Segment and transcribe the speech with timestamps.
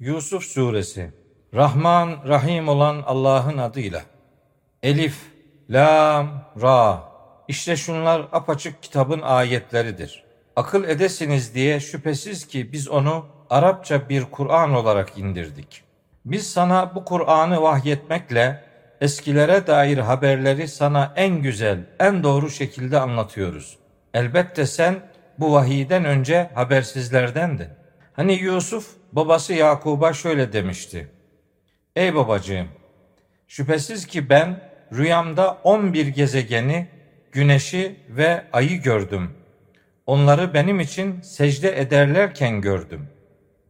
[0.00, 1.10] Yusuf Suresi
[1.54, 4.02] Rahman Rahim olan Allah'ın adıyla
[4.82, 5.16] Elif,
[5.70, 7.02] Lam, Ra
[7.48, 10.24] İşte şunlar apaçık kitabın ayetleridir.
[10.56, 15.82] Akıl edesiniz diye şüphesiz ki biz onu Arapça bir Kur'an olarak indirdik.
[16.24, 18.64] Biz sana bu Kur'an'ı vahyetmekle
[19.00, 23.78] eskilere dair haberleri sana en güzel, en doğru şekilde anlatıyoruz.
[24.14, 24.94] Elbette sen
[25.38, 27.68] bu vahiyden önce habersizlerdendin.
[28.12, 31.08] Hani Yusuf babası Yakub'a şöyle demişti.
[31.96, 32.68] Ey babacığım,
[33.48, 34.60] şüphesiz ki ben
[34.92, 36.88] rüyamda on bir gezegeni,
[37.32, 39.30] güneşi ve ayı gördüm.
[40.06, 43.08] Onları benim için secde ederlerken gördüm.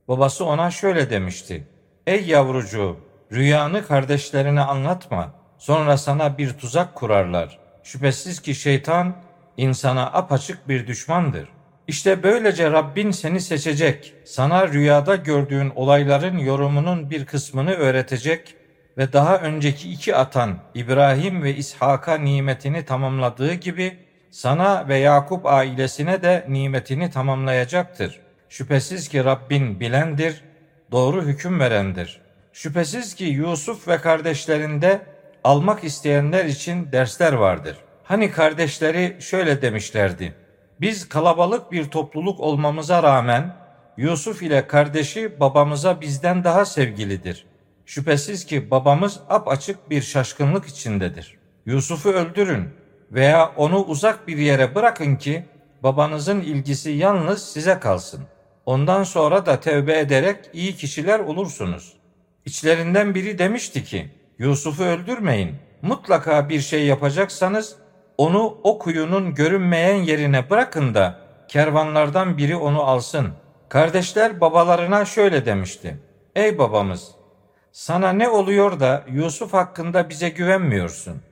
[0.09, 1.67] Babası ona şöyle demişti.
[2.07, 3.01] Ey yavrucuğum,
[3.33, 5.33] rüyanı kardeşlerine anlatma.
[5.59, 7.59] Sonra sana bir tuzak kurarlar.
[7.83, 9.17] Şüphesiz ki şeytan
[9.57, 11.49] insana apaçık bir düşmandır.
[11.89, 18.55] İşte böylece Rabbin seni seçecek, sana rüyada gördüğün olayların yorumunun bir kısmını öğretecek
[18.99, 23.97] ve daha önceki iki atan İbrahim ve İshak'a nimetini tamamladığı gibi
[24.31, 28.21] sana ve Yakup ailesine de nimetini tamamlayacaktır.
[28.49, 30.45] Şüphesiz ki Rabbin bilendir,
[30.91, 32.21] doğru hüküm verendir.
[32.53, 35.01] Şüphesiz ki Yusuf ve kardeşlerinde
[35.45, 37.77] almak isteyenler için dersler vardır.
[38.05, 40.35] Hani kardeşleri şöyle demişlerdi.
[40.81, 43.57] Biz kalabalık bir topluluk olmamıza rağmen
[43.97, 47.47] Yusuf ile kardeşi babamıza bizden daha sevgilidir.
[47.87, 51.39] Şüphesiz ki babamız apaçık bir şaşkınlık içindedir.
[51.67, 52.69] Yusuf'u öldürün
[53.13, 55.45] veya onu uzak bir yere bırakın ki
[55.83, 58.21] babanızın ilgisi yalnız size kalsın.
[58.67, 61.93] Ondan sonra da tevbe ederek iyi kişiler olursunuz.
[62.45, 65.57] İçlerinden biri demişti ki, Yusuf'u öldürmeyin.
[65.83, 67.77] Mutlaka bir şey yapacaksanız
[68.21, 71.19] onu o kuyunun görünmeyen yerine bırakın da
[71.49, 73.29] kervanlardan biri onu alsın.
[73.69, 75.97] Kardeşler babalarına şöyle demişti.
[76.37, 77.11] Ey babamız,
[77.73, 81.23] sana ne oluyor da Yusuf hakkında bize güvenmiyorsun?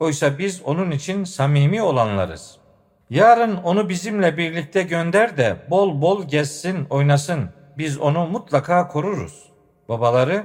[0.00, 2.56] Oysa biz onun için samimi olanlarız.
[3.10, 7.50] Yarın onu bizimle birlikte gönder de bol bol gezsin, oynasın.
[7.78, 9.52] Biz onu mutlaka koruruz.
[9.88, 10.44] Babaları,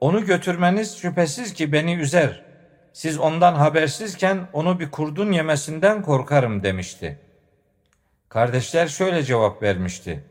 [0.00, 2.51] onu götürmeniz şüphesiz ki beni üzer.
[2.92, 7.18] Siz ondan habersizken onu bir kurdun yemesinden korkarım demişti.
[8.28, 10.24] Kardeşler şöyle cevap vermişti.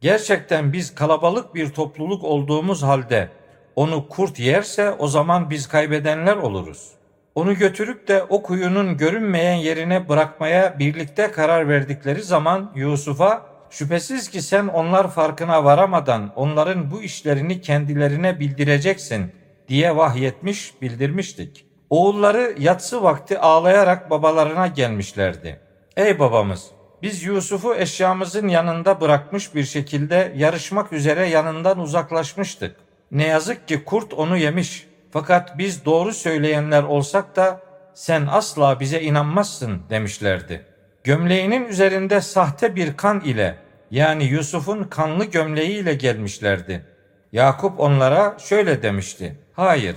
[0.00, 3.28] Gerçekten biz kalabalık bir topluluk olduğumuz halde
[3.76, 6.90] onu kurt yerse o zaman biz kaybedenler oluruz.
[7.34, 14.42] Onu götürüp de o kuyunun görünmeyen yerine bırakmaya birlikte karar verdikleri zaman Yusuf'a şüphesiz ki
[14.42, 19.32] sen onlar farkına varamadan onların bu işlerini kendilerine bildireceksin
[19.68, 21.67] diye vahyetmiş bildirmiştik.
[21.90, 25.60] Oğulları yatsı vakti ağlayarak babalarına gelmişlerdi.
[25.96, 26.70] Ey babamız
[27.02, 32.76] biz Yusuf'u eşyamızın yanında bırakmış bir şekilde yarışmak üzere yanından uzaklaşmıştık.
[33.10, 34.86] Ne yazık ki kurt onu yemiş.
[35.10, 37.60] Fakat biz doğru söyleyenler olsak da
[37.94, 40.64] sen asla bize inanmazsın demişlerdi.
[41.04, 43.58] Gömleğinin üzerinde sahte bir kan ile
[43.90, 46.84] yani Yusuf'un kanlı gömleğiyle gelmişlerdi.
[47.32, 49.36] Yakup onlara şöyle demişti.
[49.52, 49.96] Hayır,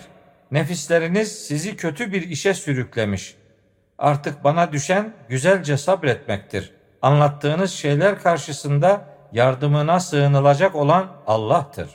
[0.52, 3.36] nefisleriniz sizi kötü bir işe sürüklemiş.
[3.98, 6.74] Artık bana düşen güzelce sabretmektir.
[7.02, 11.90] Anlattığınız şeyler karşısında yardımına sığınılacak olan Allah'tır.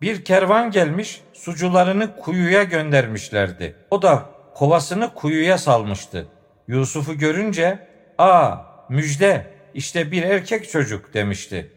[0.00, 3.76] Bir kervan gelmiş, sucularını kuyuya göndermişlerdi.
[3.90, 4.22] O da
[4.54, 6.26] kovasını kuyuya salmıştı.
[6.68, 7.88] Yusuf'u görünce,
[8.18, 8.56] ''Aa,
[8.88, 11.72] müjde, işte bir erkek çocuk.'' demişti.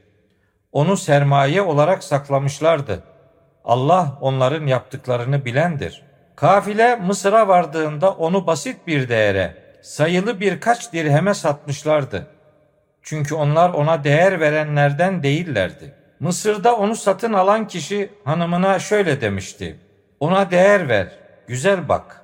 [0.72, 3.04] Onu sermaye olarak saklamışlardı.
[3.66, 6.07] Allah onların yaptıklarını bilendir.
[6.38, 12.28] Kafile Mısır'a vardığında onu basit bir değere, sayılı birkaç dirheme satmışlardı.
[13.02, 15.94] Çünkü onlar ona değer verenlerden değillerdi.
[16.20, 19.80] Mısır'da onu satın alan kişi hanımına şöyle demişti.
[20.20, 21.08] Ona değer ver,
[21.48, 22.22] güzel bak.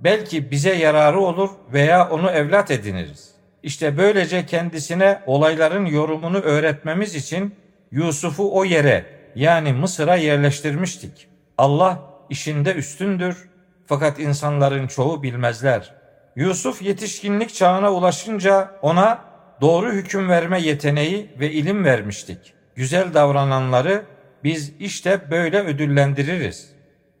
[0.00, 3.34] Belki bize yararı olur veya onu evlat ediniriz.
[3.62, 7.54] İşte böylece kendisine olayların yorumunu öğretmemiz için
[7.90, 9.04] Yusuf'u o yere
[9.34, 11.28] yani Mısır'a yerleştirmiştik.
[11.58, 12.00] Allah
[12.30, 13.53] işinde üstündür
[13.86, 15.94] fakat insanların çoğu bilmezler.
[16.36, 19.18] Yusuf yetişkinlik çağına ulaşınca ona
[19.60, 22.54] doğru hüküm verme yeteneği ve ilim vermiştik.
[22.74, 24.02] Güzel davrananları
[24.44, 26.72] biz işte böyle ödüllendiririz.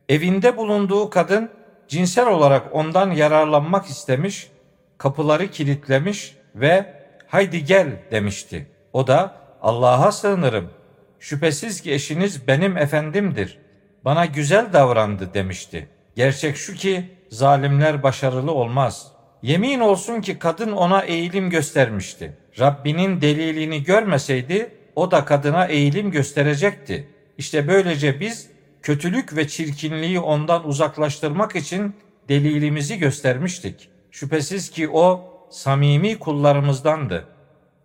[0.08, 1.50] Evinde bulunduğu kadın
[1.88, 4.50] cinsel olarak ondan yararlanmak istemiş,
[4.98, 6.94] kapıları kilitlemiş ve
[7.26, 8.66] haydi gel demişti.
[8.92, 10.70] O da Allah'a sığınırım.
[11.20, 13.58] Şüphesiz ki eşiniz benim efendimdir.
[14.04, 15.88] Bana güzel davrandı demişti.
[16.16, 19.12] Gerçek şu ki zalimler başarılı olmaz.
[19.42, 22.36] Yemin olsun ki kadın ona eğilim göstermişti.
[22.58, 27.08] Rabbinin delilini görmeseydi o da kadına eğilim gösterecekti.
[27.38, 28.50] İşte böylece biz
[28.82, 31.94] kötülük ve çirkinliği ondan uzaklaştırmak için
[32.28, 33.88] delilimizi göstermiştik.
[34.10, 37.28] Şüphesiz ki o samimi kullarımızdandı.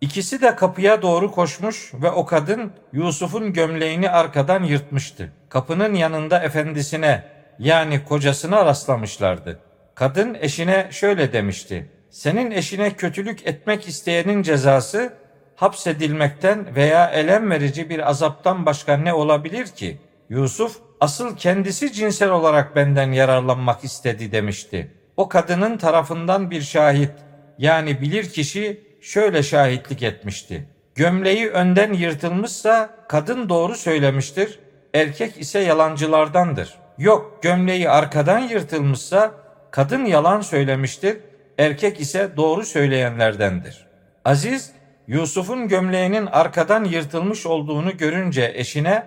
[0.00, 5.32] İkisi de kapıya doğru koşmuş ve o kadın Yusuf'un gömleğini arkadan yırtmıştı.
[5.48, 7.24] Kapının yanında efendisine
[7.60, 9.58] yani kocasına rastlamışlardı.
[9.94, 11.90] Kadın eşine şöyle demişti.
[12.10, 15.12] Senin eşine kötülük etmek isteyenin cezası
[15.56, 19.98] hapsedilmekten veya elem verici bir azaptan başka ne olabilir ki?
[20.28, 24.90] Yusuf asıl kendisi cinsel olarak benden yararlanmak istedi demişti.
[25.16, 27.12] O kadının tarafından bir şahit
[27.58, 30.68] yani bilir kişi şöyle şahitlik etmişti.
[30.94, 34.58] Gömleği önden yırtılmışsa kadın doğru söylemiştir,
[34.94, 36.74] erkek ise yalancılardandır.
[37.00, 39.32] Yok gömleği arkadan yırtılmışsa
[39.70, 41.16] kadın yalan söylemiştir,
[41.58, 43.86] erkek ise doğru söyleyenlerdendir.
[44.24, 44.72] Aziz
[45.06, 49.06] Yusuf'un gömleğinin arkadan yırtılmış olduğunu görünce eşine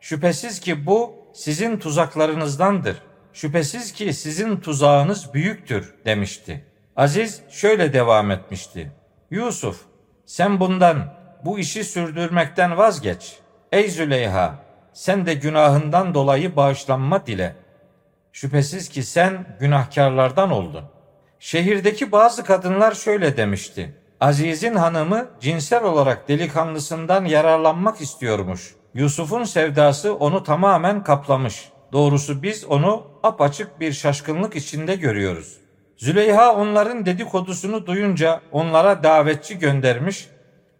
[0.00, 3.02] şüphesiz ki bu sizin tuzaklarınızdandır.
[3.32, 6.64] Şüphesiz ki sizin tuzağınız büyüktür demişti.
[6.96, 8.92] Aziz şöyle devam etmişti.
[9.30, 9.80] Yusuf
[10.26, 11.14] sen bundan
[11.44, 13.38] bu işi sürdürmekten vazgeç.
[13.72, 17.56] Ey Züleyha sen de günahından dolayı bağışlanma dile.
[18.32, 20.84] Şüphesiz ki sen günahkarlardan oldun.
[21.40, 23.94] Şehirdeki bazı kadınlar şöyle demişti.
[24.20, 28.74] Aziz'in hanımı cinsel olarak delikanlısından yararlanmak istiyormuş.
[28.94, 31.68] Yusuf'un sevdası onu tamamen kaplamış.
[31.92, 35.56] Doğrusu biz onu apaçık bir şaşkınlık içinde görüyoruz.
[35.96, 40.28] Züleyha onların dedikodusunu duyunca onlara davetçi göndermiş,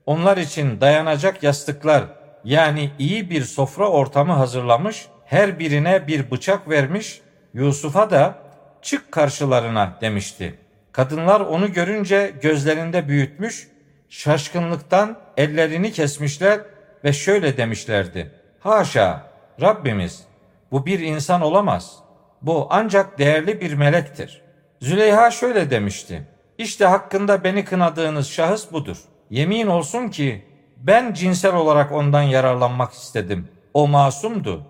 [0.07, 2.05] onlar için dayanacak yastıklar
[2.45, 7.21] yani iyi bir sofra ortamı hazırlamış, her birine bir bıçak vermiş,
[7.55, 8.39] Yusuf'a da
[8.83, 10.55] çık karşılarına demişti.
[10.93, 13.69] Kadınlar onu görünce gözlerinde büyütmüş,
[14.09, 16.61] şaşkınlıktan ellerini kesmişler
[17.05, 18.31] ve şöyle demişlerdi.
[18.61, 19.31] Haşa
[19.61, 20.25] Rabbimiz
[20.73, 21.97] bu bir insan olamaz.
[22.43, 24.43] Bu ancak değerli bir melektir.
[24.81, 26.23] Züleyha şöyle demişti.
[26.59, 28.99] İşte hakkında beni kınadığınız şahıs budur.
[29.31, 30.45] Yemin olsun ki
[30.79, 33.49] ben cinsel olarak ondan yararlanmak istedim.
[33.75, 34.63] O masumdu.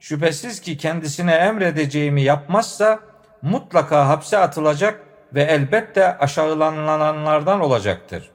[0.00, 3.00] Şüphesiz ki kendisine emredeceğimi yapmazsa
[3.42, 5.00] mutlaka hapse atılacak
[5.34, 8.30] ve elbette aşağılananlardan olacaktır.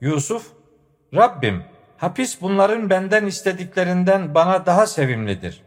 [0.00, 0.46] Yusuf,
[1.14, 1.64] Rabbim
[1.96, 5.62] hapis bunların benden istediklerinden bana daha sevimlidir.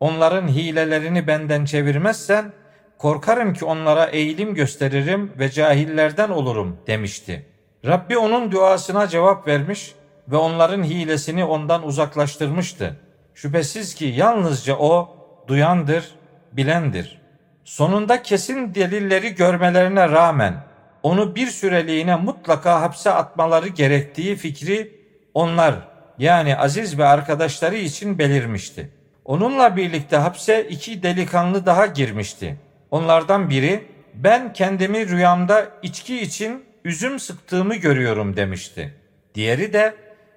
[0.00, 2.52] Onların hilelerini benden çevirmezsen
[2.98, 7.46] korkarım ki onlara eğilim gösteririm ve cahillerden olurum demişti.
[7.86, 9.94] Rabbi onun duasına cevap vermiş
[10.28, 12.96] ve onların hilesini ondan uzaklaştırmıştı.
[13.34, 15.16] Şüphesiz ki yalnızca o
[15.48, 16.14] duyandır,
[16.52, 17.20] bilendir.
[17.64, 20.54] Sonunda kesin delilleri görmelerine rağmen
[21.02, 25.00] onu bir süreliğine mutlaka hapse atmaları gerektiği fikri
[25.34, 25.74] onlar
[26.18, 28.90] yani Aziz ve arkadaşları için belirmişti.
[29.24, 32.56] Onunla birlikte hapse iki delikanlı daha girmişti.
[32.90, 38.94] Onlardan biri ben kendimi rüyamda içki için üzüm sıktığımı görüyorum demişti.
[39.34, 39.94] Diğeri de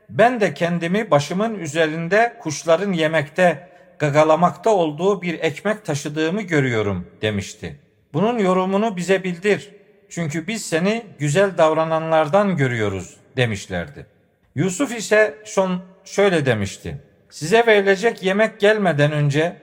[0.09, 3.69] ben de kendimi başımın üzerinde kuşların yemekte,
[3.99, 7.79] gagalamakta olduğu bir ekmek taşıdığımı görüyorum demişti.
[8.13, 9.71] Bunun yorumunu bize bildir.
[10.09, 14.05] Çünkü biz seni güzel davrananlardan görüyoruz demişlerdi.
[14.55, 16.97] Yusuf ise şon şöyle demişti.
[17.29, 19.55] Size verilecek yemek gelmeden önce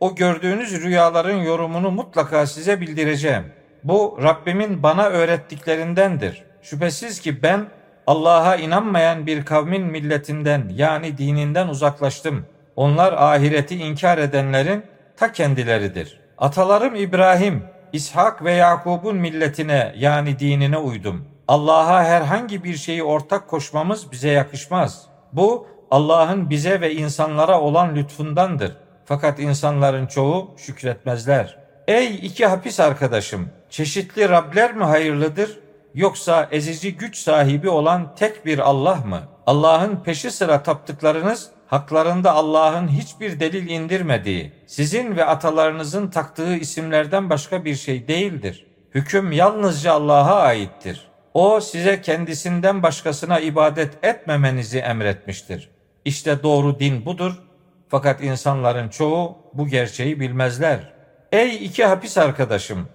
[0.00, 3.44] o gördüğünüz rüyaların yorumunu mutlaka size bildireceğim.
[3.84, 6.44] Bu Rabbimin bana öğrettiklerindendir.
[6.62, 7.66] Şüphesiz ki ben
[8.06, 12.46] Allah'a inanmayan bir kavmin milletinden yani dininden uzaklaştım.
[12.76, 14.84] Onlar ahireti inkar edenlerin
[15.16, 16.20] ta kendileridir.
[16.38, 21.24] Atalarım İbrahim, İshak ve Yakub'un milletine yani dinine uydum.
[21.48, 25.06] Allah'a herhangi bir şeyi ortak koşmamız bize yakışmaz.
[25.32, 28.76] Bu Allah'ın bize ve insanlara olan lütfundandır.
[29.04, 31.58] Fakat insanların çoğu şükretmezler.
[31.88, 35.58] Ey iki hapis arkadaşım, çeşitli Rabler mi hayırlıdır
[35.94, 39.20] yoksa ezici güç sahibi olan tek bir Allah mı?
[39.46, 47.64] Allah'ın peşi sıra taptıklarınız haklarında Allah'ın hiçbir delil indirmediği, sizin ve atalarınızın taktığı isimlerden başka
[47.64, 48.66] bir şey değildir.
[48.94, 51.08] Hüküm yalnızca Allah'a aittir.
[51.34, 55.70] O size kendisinden başkasına ibadet etmemenizi emretmiştir.
[56.04, 57.42] İşte doğru din budur.
[57.88, 60.92] Fakat insanların çoğu bu gerçeği bilmezler.
[61.32, 62.88] Ey iki hapis arkadaşım,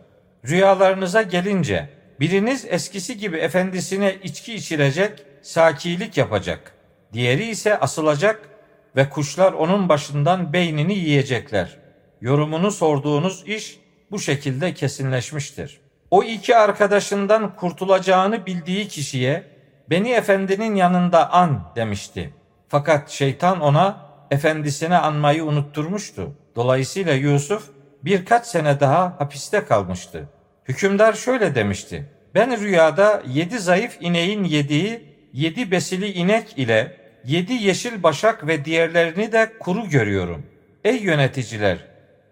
[0.47, 6.73] rüyalarınıza gelince biriniz eskisi gibi efendisine içki içirecek, sakilik yapacak.
[7.13, 8.49] Diğeri ise asılacak
[8.95, 11.77] ve kuşlar onun başından beynini yiyecekler.
[12.21, 13.79] Yorumunu sorduğunuz iş
[14.11, 15.79] bu şekilde kesinleşmiştir.
[16.11, 19.43] O iki arkadaşından kurtulacağını bildiği kişiye
[19.89, 22.33] beni efendinin yanında an demişti.
[22.69, 23.97] Fakat şeytan ona
[24.31, 26.31] efendisine anmayı unutturmuştu.
[26.55, 27.69] Dolayısıyla Yusuf
[28.03, 30.29] birkaç sene daha hapiste kalmıştı.
[30.67, 32.05] Hükümdar şöyle demişti.
[32.35, 35.01] Ben rüyada yedi zayıf ineğin yediği
[35.33, 40.45] yedi besili inek ile yedi yeşil başak ve diğerlerini de kuru görüyorum.
[40.83, 41.77] Ey yöneticiler,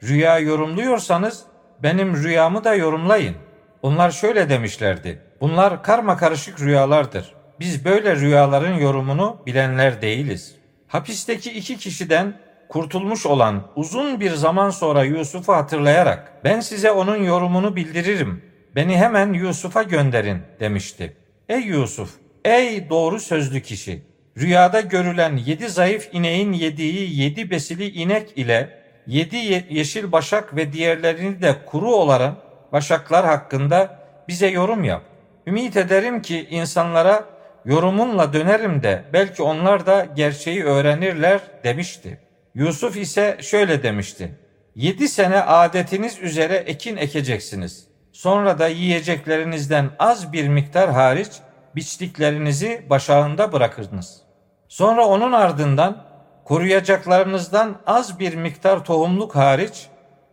[0.03, 1.43] rüya yorumluyorsanız
[1.83, 3.35] benim rüyamı da yorumlayın.
[3.81, 5.19] Onlar şöyle demişlerdi.
[5.41, 7.33] Bunlar karma karışık rüyalardır.
[7.59, 10.55] Biz böyle rüyaların yorumunu bilenler değiliz.
[10.87, 12.33] Hapisteki iki kişiden
[12.69, 18.41] kurtulmuş olan uzun bir zaman sonra Yusuf'u hatırlayarak ben size onun yorumunu bildiririm.
[18.75, 21.17] Beni hemen Yusuf'a gönderin demişti.
[21.49, 22.09] Ey Yusuf,
[22.45, 24.01] ey doğru sözlü kişi.
[24.37, 29.35] Rüyada görülen yedi zayıf ineğin yediği yedi besili inek ile yedi
[29.69, 32.35] yeşil başak ve diğerlerini de kuru olan
[32.71, 35.01] başaklar hakkında bize yorum yap.
[35.47, 37.25] Ümit ederim ki insanlara
[37.65, 42.24] yorumunla dönerim de belki onlar da gerçeği öğrenirler demişti.
[42.55, 44.35] Yusuf ise şöyle demişti.
[44.75, 47.87] Yedi sene adetiniz üzere ekin ekeceksiniz.
[48.11, 51.31] Sonra da yiyeceklerinizden az bir miktar hariç
[51.75, 54.21] biçtiklerinizi başağında bırakırınız.
[54.67, 56.05] Sonra onun ardından
[56.45, 59.87] koruyacaklarınızdan az bir miktar tohumluk hariç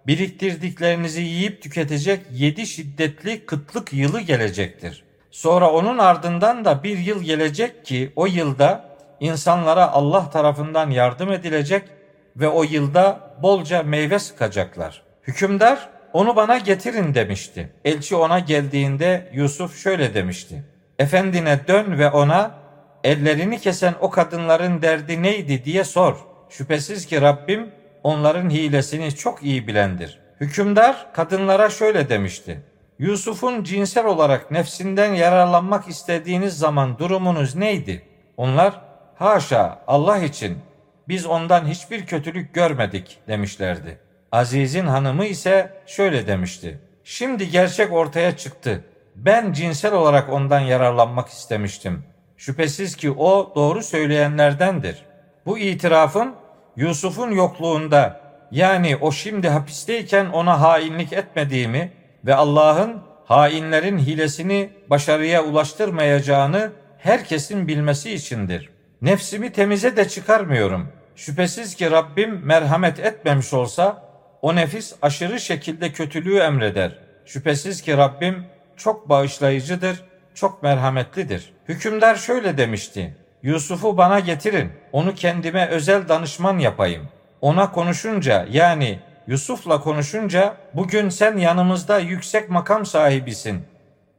[0.06, 5.04] biriktirdiklerinizi yiyip tüketecek yedi şiddetli kıtlık yılı gelecektir.
[5.30, 8.84] Sonra onun ardından da bir yıl gelecek ki o yılda
[9.20, 11.82] insanlara Allah tarafından yardım edilecek
[12.36, 15.02] ve o yılda bolca meyve sıkacaklar.
[15.22, 17.72] Hükümdar onu bana getirin demişti.
[17.84, 20.62] Elçi ona geldiğinde Yusuf şöyle demişti.
[20.98, 22.54] Efendine dön ve ona
[23.04, 26.16] ellerini kesen o kadınların derdi neydi diye sor.
[26.48, 27.70] Şüphesiz ki Rabbim
[28.02, 30.20] onların hilesini çok iyi bilendir.
[30.40, 32.60] Hükümdar kadınlara şöyle demişti.
[32.98, 38.02] Yusuf'un cinsel olarak nefsinden yararlanmak istediğiniz zaman durumunuz neydi?
[38.36, 38.80] Onlar
[39.14, 40.58] haşa Allah için
[41.08, 43.98] biz ondan hiçbir kötülük görmedik demişlerdi.
[44.32, 46.78] Aziz'in hanımı ise şöyle demişti.
[47.04, 48.84] Şimdi gerçek ortaya çıktı.
[49.16, 52.04] Ben cinsel olarak ondan yararlanmak istemiştim.
[52.36, 55.02] Şüphesiz ki o doğru söyleyenlerdendir.
[55.46, 56.34] Bu itirafın
[56.76, 61.92] Yusuf'un yokluğunda yani o şimdi hapisteyken ona hainlik etmediğimi
[62.26, 68.70] ve Allah'ın hainlerin hilesini başarıya ulaştırmayacağını herkesin bilmesi içindir.
[69.02, 70.88] Nefsimi temize de çıkarmıyorum.
[71.16, 74.02] Şüphesiz ki Rabbim merhamet etmemiş olsa
[74.42, 76.98] o nefis aşırı şekilde kötülüğü emreder.
[77.26, 78.44] Şüphesiz ki Rabbim
[78.76, 80.04] çok bağışlayıcıdır,
[80.34, 81.52] çok merhametlidir.
[81.68, 83.16] Hükümdar şöyle demişti.
[83.42, 87.08] Yusuf'u bana getirin, onu kendime özel danışman yapayım.
[87.40, 93.64] Ona konuşunca yani Yusuf'la konuşunca bugün sen yanımızda yüksek makam sahibisin.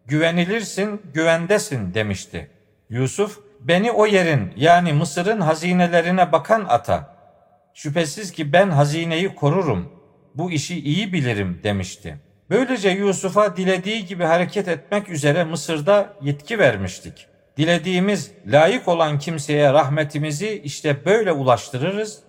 [0.06, 2.50] Güvenilirsin, güvendesin demişti.
[2.90, 7.16] Yusuf beni o yerin yani Mısır'ın hazinelerine bakan ata.
[7.74, 9.92] Şüphesiz ki ben hazineyi korurum.
[10.36, 12.18] Bu işi iyi bilirim demişti.
[12.50, 17.28] Böylece Yusuf'a dilediği gibi hareket etmek üzere Mısır'da yetki vermiştik.
[17.58, 22.20] Dilediğimiz layık olan kimseye rahmetimizi işte böyle ulaştırırız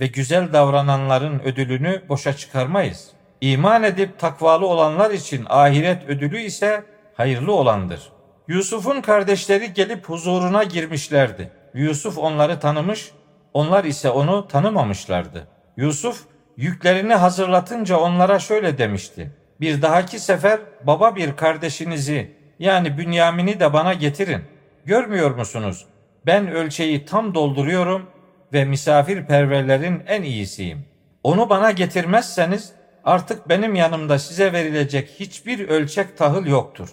[0.00, 3.10] ve güzel davrananların ödülünü boşa çıkarmayız.
[3.40, 8.12] İman edip takvalı olanlar için ahiret ödülü ise hayırlı olandır.
[8.50, 11.50] Yusuf'un kardeşleri gelip huzuruna girmişlerdi.
[11.74, 13.10] Yusuf onları tanımış,
[13.54, 15.48] onlar ise onu tanımamışlardı.
[15.76, 16.24] Yusuf
[16.56, 19.30] yüklerini hazırlatınca onlara şöyle demişti.
[19.60, 24.42] Bir dahaki sefer baba bir kardeşinizi yani Bünyamin'i de bana getirin.
[24.84, 25.86] Görmüyor musunuz?
[26.26, 28.06] Ben ölçeği tam dolduruyorum
[28.52, 30.84] ve misafirperverlerin en iyisiyim.
[31.22, 32.72] Onu bana getirmezseniz
[33.04, 36.88] artık benim yanımda size verilecek hiçbir ölçek tahıl yoktur.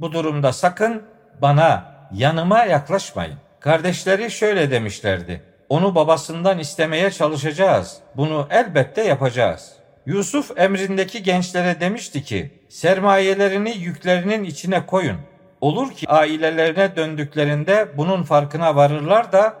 [0.00, 1.02] Bu durumda sakın
[1.42, 3.34] bana, yanıma yaklaşmayın.
[3.60, 5.42] Kardeşleri şöyle demişlerdi.
[5.68, 7.96] Onu babasından istemeye çalışacağız.
[8.16, 9.72] Bunu elbette yapacağız.
[10.06, 15.16] Yusuf emrindeki gençlere demişti ki, sermayelerini yüklerinin içine koyun.
[15.60, 19.54] Olur ki ailelerine döndüklerinde bunun farkına varırlar da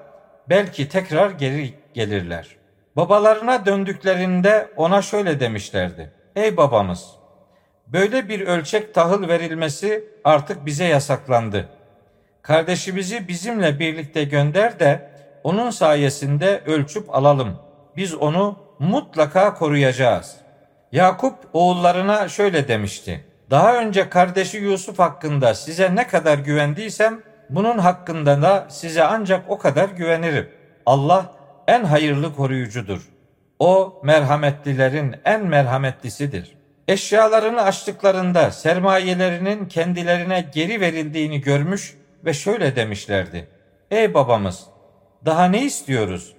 [0.48, 2.48] belki tekrar geri gelirler.
[2.96, 6.12] Babalarına döndüklerinde ona şöyle demişlerdi.
[6.36, 7.06] Ey babamız,
[7.92, 11.68] böyle bir ölçek tahıl verilmesi artık bize yasaklandı.
[12.42, 15.10] Kardeşimizi bizimle birlikte gönder de
[15.44, 17.58] onun sayesinde ölçüp alalım.
[17.96, 20.36] Biz onu mutlaka koruyacağız.
[20.92, 23.24] Yakup oğullarına şöyle demişti.
[23.50, 29.58] Daha önce kardeşi Yusuf hakkında size ne kadar güvendiysem bunun hakkında da size ancak o
[29.58, 30.48] kadar güvenirim.
[30.86, 31.32] Allah
[31.66, 33.08] en hayırlı koruyucudur.
[33.58, 36.57] O merhametlilerin en merhametlisidir.
[36.88, 43.48] Eşyalarını açtıklarında sermayelerinin kendilerine geri verildiğini görmüş ve şöyle demişlerdi.
[43.90, 44.64] Ey babamız,
[45.24, 46.34] daha ne istiyoruz?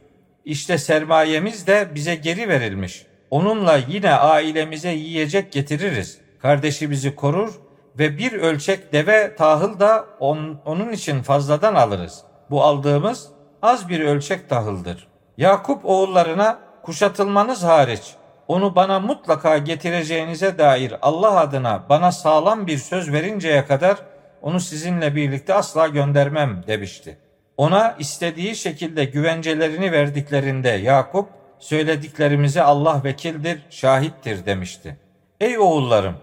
[0.45, 3.05] İşte sermayemiz de bize geri verilmiş.
[3.31, 6.17] Onunla yine ailemize yiyecek getiririz.
[6.41, 7.53] Kardeşimizi korur
[7.99, 12.23] ve bir ölçek deve tahıl da on, onun için fazladan alırız.
[12.49, 13.27] Bu aldığımız
[13.61, 15.07] az bir ölçek tahıldır.
[15.37, 18.15] Yakup oğullarına kuşatılmanız hariç
[18.49, 23.97] onu bana mutlaka getireceğinize dair Allah adına bana sağlam bir söz verinceye kadar
[24.41, 27.17] onu sizinle birlikte asla göndermem demişti.
[27.57, 31.29] Ona istediği şekilde güvencelerini verdiklerinde Yakup
[31.59, 34.97] söylediklerimize Allah vekildir, şahittir demişti.
[35.41, 36.15] Ey oğullarım,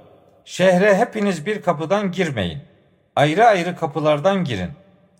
[0.44, 2.58] şehre hepiniz bir kapıdan girmeyin.
[3.16, 4.70] Ayrı ayrı kapılardan girin.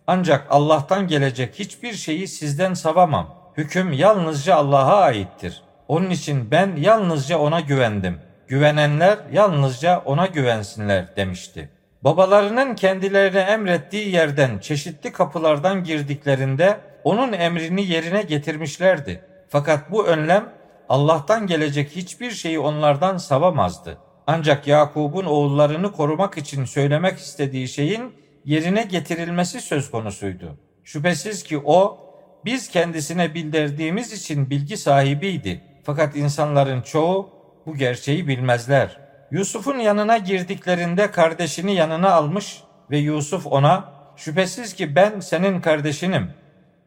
[0.07, 3.35] Ancak Allah'tan gelecek hiçbir şeyi sizden savamam.
[3.57, 5.66] Hüküm yalnızca Allah'a aittir.
[5.89, 8.19] Onun için ben yalnızca ona güvendim.
[8.49, 11.71] Güvenenler yalnızca ona güvensinler demişti.
[12.05, 19.21] Babalarının kendilerine emrettiği yerden çeşitli kapılardan girdiklerinde onun emrini yerine getirmişlerdi.
[19.49, 20.53] Fakat bu önlem
[20.89, 23.99] Allah'tan gelecek hiçbir şeyi onlardan savamazdı.
[24.27, 28.13] Ancak Yakub'un oğullarını korumak için söylemek istediği şeyin
[28.45, 30.57] yerine getirilmesi söz konusuydu.
[30.85, 31.99] Şüphesiz ki o
[32.45, 35.61] biz kendisine bildirdiğimiz için bilgi sahibiydi.
[35.87, 37.31] Fakat insanların çoğu
[37.67, 38.99] bu gerçeği bilmezler.
[39.31, 46.31] Yusuf'un yanına girdiklerinde kardeşini yanına almış ve Yusuf ona şüphesiz ki ben senin kardeşinim.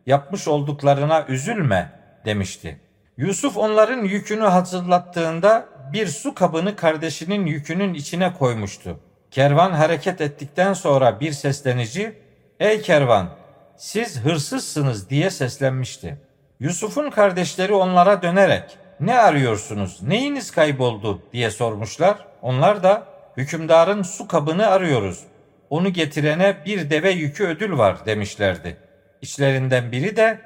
[0.05, 1.91] Yapmış olduklarına üzülme
[2.25, 2.79] demişti.
[3.17, 8.99] Yusuf onların yükünü hazırlattığında bir su kabını kardeşinin yükünün içine koymuştu.
[9.31, 12.13] Kervan hareket ettikten sonra bir seslenici,
[12.59, 13.29] ''Ey kervan,
[13.77, 16.17] siz hırsızsınız.'' diye seslenmişti.
[16.59, 22.27] Yusuf'un kardeşleri onlara dönerek, ''Ne arıyorsunuz, neyiniz kayboldu?'' diye sormuşlar.
[22.41, 23.03] Onlar da,
[23.37, 25.23] ''Hükümdarın su kabını arıyoruz.
[25.69, 28.77] Onu getirene bir deve yükü ödül var.'' demişlerdi.
[29.21, 30.39] İçlerinden biri de,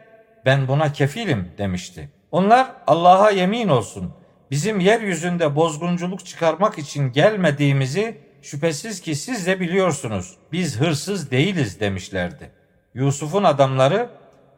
[0.45, 2.09] ''Ben buna kefilim.'' demişti.
[2.31, 4.13] Onlar, ''Allah'a yemin olsun.''
[4.51, 10.37] bizim yeryüzünde bozgunculuk çıkarmak için gelmediğimizi şüphesiz ki siz de biliyorsunuz.
[10.51, 12.51] Biz hırsız değiliz demişlerdi.
[12.93, 14.09] Yusuf'un adamları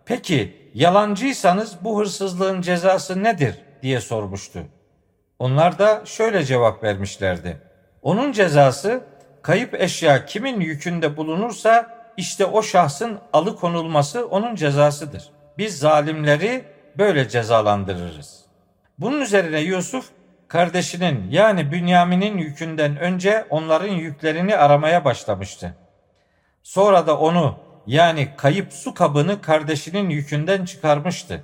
[0.05, 3.55] peki yalancıysanız bu hırsızlığın cezası nedir
[3.85, 4.59] diye sormuştu.
[5.39, 7.57] Onlar da şöyle cevap vermişlerdi.
[8.01, 9.03] Onun cezası
[9.41, 15.29] kayıp eşya kimin yükünde bulunursa işte o şahsın alıkonulması onun cezasıdır.
[15.57, 16.65] Biz zalimleri
[16.97, 18.45] böyle cezalandırırız.''
[18.99, 20.09] Bunun üzerine Yusuf
[20.47, 25.75] kardeşinin yani Bünyamin'in yükünden önce onların yüklerini aramaya başlamıştı.
[26.63, 31.43] Sonra da onu yani kayıp su kabını kardeşinin yükünden çıkarmıştı.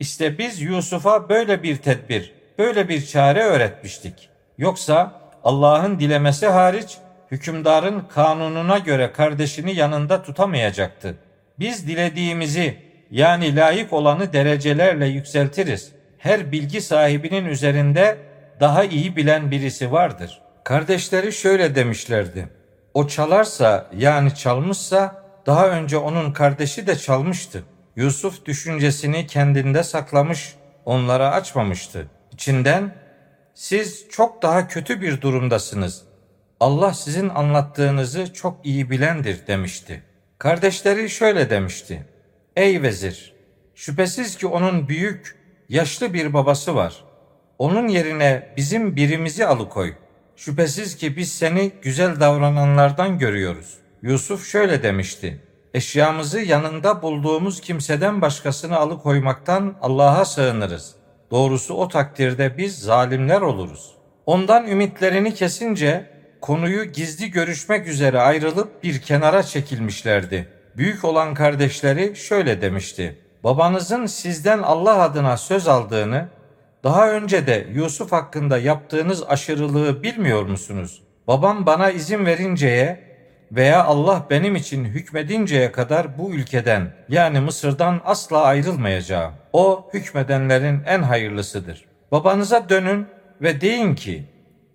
[0.00, 4.28] İşte biz Yusuf'a böyle bir tedbir, böyle bir çare öğretmiştik.
[4.58, 6.96] Yoksa Allah'ın dilemesi hariç
[7.30, 11.14] hükümdarın kanununa göre kardeşini yanında tutamayacaktı.
[11.58, 12.76] Biz dilediğimizi
[13.10, 18.18] yani layık olanı derecelerle yükseltiriz.'' her bilgi sahibinin üzerinde
[18.60, 20.40] daha iyi bilen birisi vardır.
[20.64, 22.48] Kardeşleri şöyle demişlerdi.
[22.94, 27.64] O çalarsa yani çalmışsa daha önce onun kardeşi de çalmıştı.
[28.00, 32.06] Yusuf düşüncesini kendinde saklamış, onlara açmamıştı.
[32.32, 32.94] İçinden
[33.54, 36.02] siz çok daha kötü bir durumdasınız.
[36.60, 40.02] Allah sizin anlattığınızı çok iyi bilendir demişti.
[40.38, 42.06] Kardeşleri şöyle demişti.
[42.56, 43.34] Ey vezir,
[43.74, 45.36] şüphesiz ki onun büyük
[45.68, 47.04] yaşlı bir babası var.
[47.58, 49.94] Onun yerine bizim birimizi alıkoy.
[50.36, 53.78] Şüphesiz ki biz seni güzel davrananlardan görüyoruz.
[54.02, 55.49] Yusuf şöyle demişti.
[55.74, 60.94] Eşyamızı yanında bulduğumuz kimseden başkasını alıkoymaktan Allah'a sığınırız.
[61.30, 63.94] Doğrusu o takdirde biz zalimler oluruz.
[64.26, 70.48] Ondan ümitlerini kesince konuyu gizli görüşmek üzere ayrılıp bir kenara çekilmişlerdi.
[70.76, 76.28] Büyük olan kardeşleri şöyle demişti babanızın sizden Allah adına söz aldığını,
[76.84, 81.02] daha önce de Yusuf hakkında yaptığınız aşırılığı bilmiyor musunuz?
[81.28, 83.09] Babam bana izin verinceye
[83.52, 89.32] veya Allah benim için hükmedinceye kadar bu ülkeden yani Mısır'dan asla ayrılmayacağım.
[89.52, 91.84] O hükmedenlerin en hayırlısıdır.
[92.12, 93.06] Babanıza dönün
[93.42, 94.24] ve deyin ki,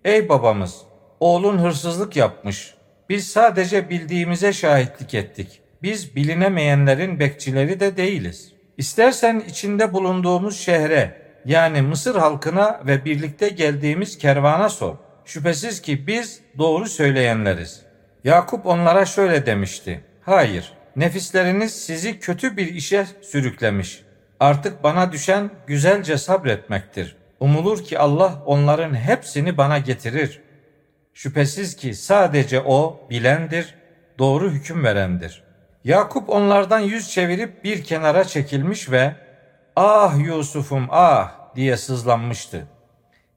[0.04, 0.76] ey babamız,
[1.20, 2.74] oğlun hırsızlık yapmış.
[3.08, 5.60] Biz sadece bildiğimize şahitlik ettik.
[5.82, 14.18] Biz bilinemeyenlerin bekçileri de değiliz.'' İstersen içinde bulunduğumuz şehre yani Mısır halkına ve birlikte geldiğimiz
[14.18, 14.94] kervana sor.
[15.24, 17.85] Şüphesiz ki biz doğru söyleyenleriz.
[18.26, 20.04] Yakup onlara şöyle demişti.
[20.22, 24.02] Hayır, nefisleriniz sizi kötü bir işe sürüklemiş.
[24.40, 27.16] Artık bana düşen güzelce sabretmektir.
[27.40, 30.40] Umulur ki Allah onların hepsini bana getirir.
[31.14, 33.74] Şüphesiz ki sadece O bilendir,
[34.18, 35.46] doğru hüküm verendir.''
[35.86, 39.14] Yakup onlardan yüz çevirip bir kenara çekilmiş ve
[39.76, 42.66] ah Yusuf'um ah diye sızlanmıştı.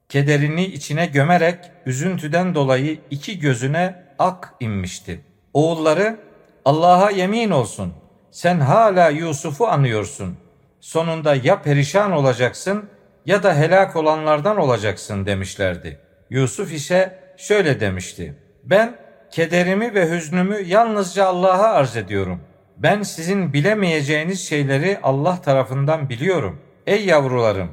[0.08, 5.20] Kederini içine gömerek üzüntüden dolayı iki gözüne ak inmişti.
[5.54, 6.20] Oğulları
[6.64, 7.92] Allah'a yemin olsun
[8.30, 10.36] sen hala Yusuf'u anıyorsun.
[10.80, 12.88] Sonunda ya perişan olacaksın
[13.26, 16.00] ya da helak olanlardan olacaksın demişlerdi.
[16.30, 18.34] Yusuf ise şöyle demişti.
[18.64, 18.96] Ben
[19.30, 22.40] kederimi ve hüznümü yalnızca Allah'a arz ediyorum.
[22.76, 26.60] Ben sizin bilemeyeceğiniz şeyleri Allah tarafından biliyorum.
[26.86, 27.70] Ey yavrularım,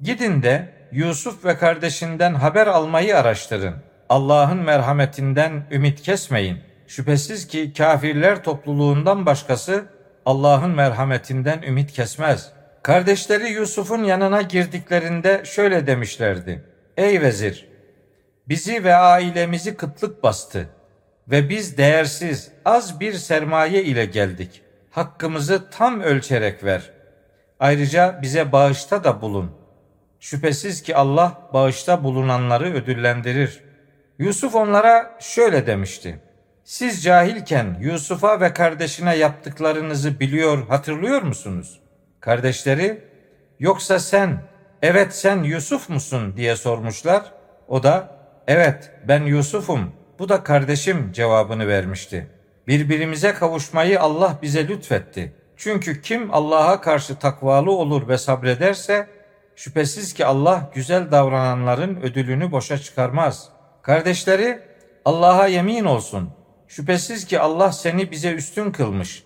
[0.00, 3.74] gidin de Yusuf ve kardeşinden haber almayı araştırın.
[4.08, 6.58] Allah'ın merhametinden ümit kesmeyin.
[6.86, 9.86] Şüphesiz ki kafirler topluluğundan başkası
[10.26, 12.52] Allah'ın merhametinden ümit kesmez.
[12.82, 16.64] Kardeşleri Yusuf'un yanına girdiklerinde şöyle demişlerdi.
[16.96, 17.68] Ey vezir,
[18.48, 20.68] bizi ve ailemizi kıtlık bastı
[21.28, 24.62] ve biz değersiz az bir sermaye ile geldik.
[24.90, 26.90] Hakkımızı tam ölçerek ver.
[27.60, 29.50] Ayrıca bize bağışta da bulun.
[30.20, 33.65] Şüphesiz ki Allah bağışta bulunanları ödüllendirir.
[34.18, 36.20] Yusuf onlara şöyle demişti.
[36.64, 41.80] Siz cahilken Yusuf'a ve kardeşine yaptıklarınızı biliyor, hatırlıyor musunuz?
[42.20, 43.04] Kardeşleri,
[43.60, 44.42] yoksa sen,
[44.82, 47.22] evet sen Yusuf musun diye sormuşlar.
[47.68, 48.08] O da,
[48.46, 52.26] evet ben Yusuf'um, bu da kardeşim cevabını vermişti.
[52.66, 55.32] Birbirimize kavuşmayı Allah bize lütfetti.
[55.56, 59.06] Çünkü kim Allah'a karşı takvalı olur ve sabrederse,
[59.56, 63.55] şüphesiz ki Allah güzel davrananların ödülünü boşa çıkarmaz.
[63.86, 64.58] Kardeşleri,
[65.04, 66.30] Allah'a yemin olsun,
[66.68, 69.22] Şüphesiz ki Allah seni bize üstün kılmış.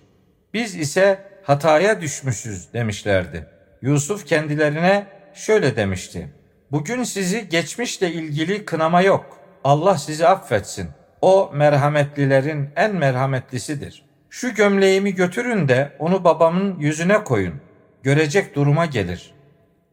[0.55, 3.46] Biz ise hataya düşmüşüz demişlerdi.
[3.83, 6.29] Yusuf kendilerine şöyle demişti.
[6.73, 9.38] Bugün sizi geçmişle ilgili kınama yok.
[9.64, 10.88] Allah sizi affetsin.
[11.23, 14.03] O merhametlilerin en merhametlisidir.
[14.31, 17.55] Şu gömleğimi götürün de onu babamın yüzüne koyun.
[18.03, 19.35] Görecek duruma gelir.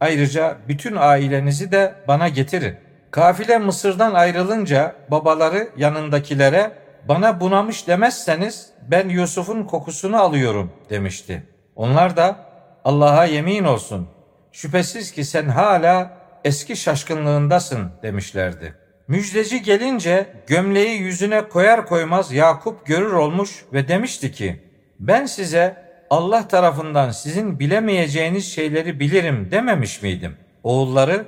[0.00, 2.87] Ayrıca bütün ailenizi de bana getirin.
[3.10, 6.72] Kafile Mısır'dan ayrılınca babaları yanındakilere
[7.08, 11.42] bana bunamış demezseniz ben Yusuf'un kokusunu alıyorum demişti.
[11.76, 12.36] Onlar da
[12.84, 14.08] Allah'a yemin olsun
[14.52, 16.10] şüphesiz ki sen hala
[16.44, 18.74] eski şaşkınlığındasın demişlerdi.
[19.08, 24.62] Müjdeci gelince gömleği yüzüne koyar koymaz Yakup görür olmuş ve demişti ki
[25.00, 30.36] ben size Allah tarafından sizin bilemeyeceğiniz şeyleri bilirim dememiş miydim?
[30.62, 31.24] Oğulları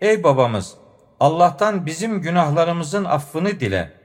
[0.00, 0.74] ey babamız
[1.20, 3.98] Allah'tan bizim günahlarımızın affını dile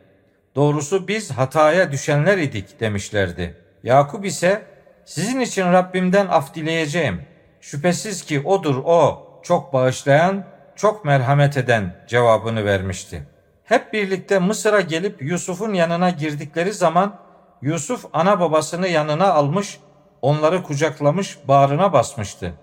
[0.55, 3.57] Doğrusu biz hataya düşenler idik demişlerdi.
[3.83, 4.65] Yakup ise
[5.05, 7.21] sizin için Rabbimden af dileyeceğim.
[7.61, 10.45] Şüphesiz ki odur o, çok bağışlayan,
[10.75, 13.27] çok merhamet eden cevabını vermişti.
[13.63, 17.19] Hep birlikte Mısır'a gelip Yusuf'un yanına girdikleri zaman
[17.61, 19.79] Yusuf ana babasını yanına almış,
[20.21, 22.53] onları kucaklamış, bağrına basmıştı.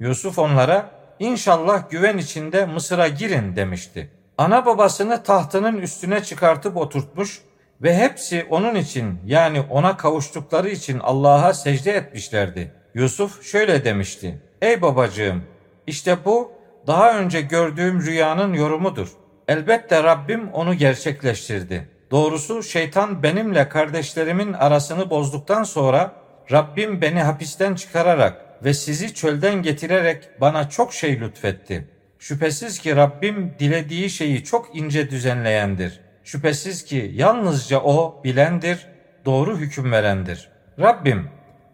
[0.00, 7.42] Yusuf onlara inşallah güven içinde Mısır'a girin demişti ana babasını tahtının üstüne çıkartıp oturtmuş
[7.82, 12.72] ve hepsi onun için yani ona kavuştukları için Allah'a secde etmişlerdi.
[12.94, 14.42] Yusuf şöyle demişti.
[14.62, 15.42] Ey babacığım
[15.86, 16.52] işte bu
[16.86, 19.08] daha önce gördüğüm rüyanın yorumudur.
[19.48, 21.88] Elbette Rabbim onu gerçekleştirdi.
[22.10, 26.12] Doğrusu şeytan benimle kardeşlerimin arasını bozduktan sonra
[26.52, 33.54] Rabbim beni hapisten çıkararak ve sizi çölden getirerek bana çok şey lütfetti.'' Şüphesiz ki Rabbim
[33.58, 36.00] dilediği şeyi çok ince düzenleyendir.
[36.24, 38.86] Şüphesiz ki yalnızca O bilendir,
[39.24, 40.48] doğru hüküm verendir.
[40.80, 41.28] Rabbim,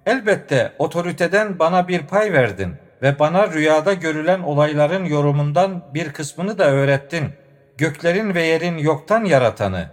[0.06, 6.70] elbette otoriteden bana bir pay verdin ve bana rüyada görülen olayların yorumundan bir kısmını da
[6.70, 7.24] öğrettin.
[7.78, 9.90] Göklerin ve yerin yoktan yaratanı.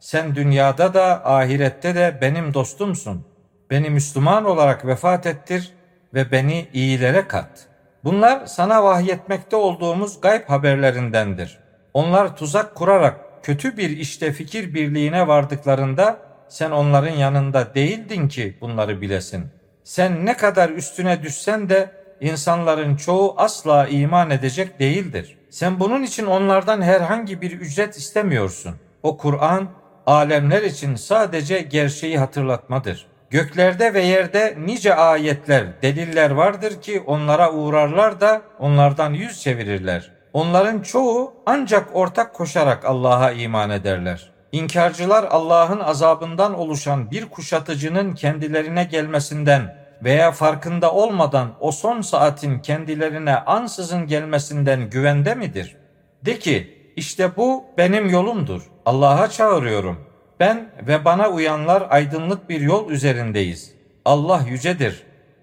[0.00, 3.26] Sen dünyada da ahirette de benim dostumsun.
[3.70, 5.72] Beni Müslüman olarak vefat ettir
[6.14, 7.74] ve beni iyilere kat.''
[8.04, 11.58] Bunlar sana vahyetmekte olduğumuz gayb haberlerindendir.
[11.94, 19.00] Onlar tuzak kurarak kötü bir işte fikir birliğine vardıklarında sen onların yanında değildin ki bunları
[19.00, 19.46] bilesin.
[19.84, 25.38] Sen ne kadar üstüne düşsen de insanların çoğu asla iman edecek değildir.
[25.50, 28.74] Sen bunun için onlardan herhangi bir ücret istemiyorsun.
[29.02, 29.68] O Kur'an
[30.06, 33.06] alemler için sadece gerçeği hatırlatmadır.
[33.34, 40.12] Göklerde ve yerde nice ayetler, deliller vardır ki onlara uğrarlar da onlardan yüz çevirirler.
[40.32, 44.32] Onların çoğu ancak ortak koşarak Allah'a iman ederler.
[44.52, 53.36] İnkarcılar Allah'ın azabından oluşan bir kuşatıcının kendilerine gelmesinden veya farkında olmadan o son saatin kendilerine
[53.36, 55.76] ansızın gelmesinden güvende midir?
[56.24, 58.62] De ki işte bu benim yolumdur.
[58.86, 63.72] Allah'a çağırıyorum.'' Ben ve bana uyanlar aydınlık bir yol üzerindeyiz.
[64.04, 65.02] Allah yücedir.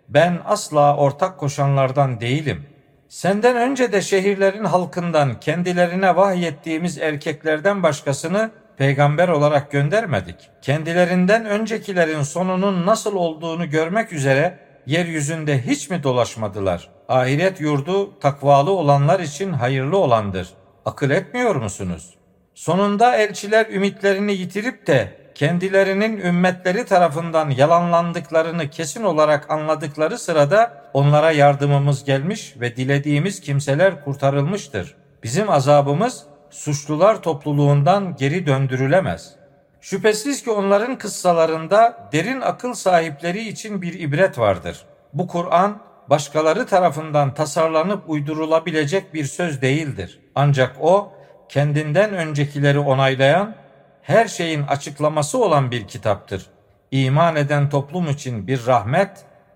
[0.09, 2.65] ben asla ortak koşanlardan değilim.
[3.09, 10.35] Senden önce de şehirlerin halkından kendilerine vahyettiğimiz erkeklerden başkasını peygamber olarak göndermedik.
[10.61, 16.89] Kendilerinden öncekilerin sonunun nasıl olduğunu görmek üzere yeryüzünde hiç mi dolaşmadılar?
[17.09, 20.49] Ahiret yurdu takvalı olanlar için hayırlı olandır.
[20.85, 22.20] Akıl etmiyor musunuz?
[22.61, 32.03] Sonunda elçiler ümitlerini yitirip de kendilerinin ümmetleri tarafından yalanlandıklarını kesin olarak anladıkları sırada onlara yardımımız
[32.03, 34.95] gelmiş ve dilediğimiz kimseler kurtarılmıştır.
[35.23, 39.35] Bizim azabımız suçlular topluluğundan geri döndürülemez.
[39.79, 44.85] Şüphesiz ki onların kıssalarında derin akıl sahipleri için bir ibret vardır.
[45.13, 50.19] Bu Kur'an başkaları tarafından tasarlanıp uydurulabilecek bir söz değildir.
[50.35, 51.20] Ancak o
[51.51, 53.55] kendinden öncekileri onaylayan,
[54.01, 56.45] her şeyin açıklaması olan bir kitaptır.
[56.91, 59.11] İman eden toplum için bir rahmet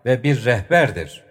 [0.06, 1.25] ve bir rehberdir.''